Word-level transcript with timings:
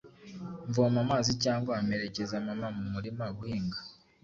mvoma 0.69 0.97
amazi 1.05 1.31
cyangwa 1.43 1.73
mperekeza 1.87 2.35
mama 2.47 2.67
mu 2.75 2.83
murima 2.93 3.25
guhinga. 3.37 3.77